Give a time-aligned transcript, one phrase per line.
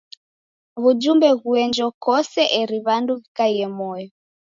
[0.81, 4.07] W'ujumbe ghuenjo kose eri w'andu w'ikaie moyo.